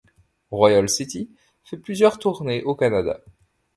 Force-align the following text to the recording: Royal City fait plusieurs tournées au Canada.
Royal 0.49 0.89
City 0.89 1.29
fait 1.63 1.77
plusieurs 1.77 2.17
tournées 2.17 2.63
au 2.63 2.73
Canada. 2.73 3.21